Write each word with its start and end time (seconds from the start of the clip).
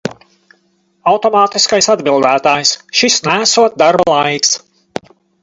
Automātiskais 1.11 1.89
atbildētājs, 1.95 2.73
šis 3.01 3.19
neesot 3.29 3.79
darba 3.83 4.09
laiks. 4.17 4.57